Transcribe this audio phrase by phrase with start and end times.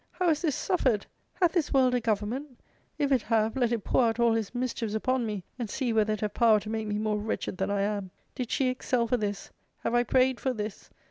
[0.13, 1.05] how is this suffered?
[1.35, 2.59] Hath this world a government?
[2.97, 6.13] if it have, let it pour out all his mischiefs upon me, and see whether
[6.13, 8.09] it have power to make me more wretched than I am.
[8.33, 9.51] Did she excel for this?
[9.83, 10.89] have I prayed for this